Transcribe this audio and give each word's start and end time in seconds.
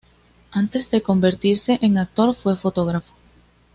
Antes 0.49 0.89
de 0.89 1.03
convertirse 1.03 1.77
en 1.83 1.99
actor 1.99 2.33
fue 2.33 2.57
fotógrafo. 2.57 3.13